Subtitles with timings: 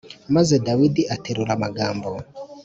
[0.35, 2.09] Maze Dawidi aterura amagambo